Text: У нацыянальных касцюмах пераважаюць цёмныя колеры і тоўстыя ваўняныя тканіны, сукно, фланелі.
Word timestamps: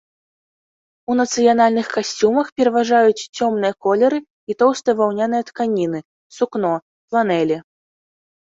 У 1.11 1.17
нацыянальных 1.19 1.87
касцюмах 1.95 2.47
пераважаюць 2.61 3.25
цёмныя 3.37 3.73
колеры 3.87 4.19
і 4.53 4.57
тоўстыя 4.65 4.99
ваўняныя 5.03 5.43
тканіны, 5.51 5.99
сукно, 6.39 6.73
фланелі. 7.11 7.57